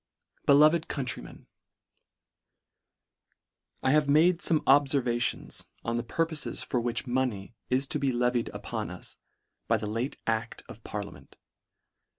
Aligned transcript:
Beloved 0.47 0.87
Countrymen, 0.87 1.45
IH 3.83 3.91
A 3.93 4.01
V 4.01 4.07
E 4.07 4.11
made 4.11 4.39
fome 4.39 4.61
obfervations 4.63 5.67
on 5.85 5.95
the 5.95 6.01
purpofes 6.03 6.63
for 6.65 6.79
which 6.79 7.05
money 7.05 7.53
is 7.69 7.85
to 7.85 7.99
be 7.99 8.11
levied 8.11 8.49
upon 8.49 8.89
us 8.89 9.19
by 9.67 9.77
the 9.77 9.85
late 9.85 10.17
ad: 10.25 10.63
of 10.67 10.83
parliament. 10.83 11.35